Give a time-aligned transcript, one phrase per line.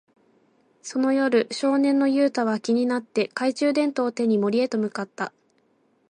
[0.81, 5.31] その夜、少年のユウタは気になって、懐中電灯を手に森へと向かった。